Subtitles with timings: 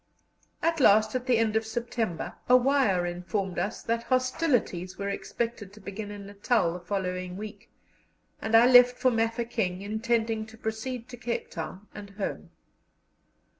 [0.63, 5.71] At last, at the end of September, a wire informed us that hostilities were expected
[5.73, 7.69] to begin in Natal the following week,
[8.41, 12.49] and I left for Mafeking, intending to proceed to Cape Town and home.